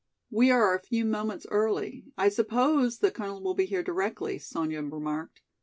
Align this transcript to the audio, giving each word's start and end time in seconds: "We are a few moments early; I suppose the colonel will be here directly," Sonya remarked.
"We 0.31 0.49
are 0.49 0.73
a 0.73 0.79
few 0.79 1.05
moments 1.05 1.45
early; 1.51 2.05
I 2.17 2.29
suppose 2.29 2.97
the 2.97 3.11
colonel 3.11 3.39
will 3.43 3.53
be 3.53 3.65
here 3.67 3.83
directly," 3.83 4.39
Sonya 4.39 4.81
remarked. 4.81 5.41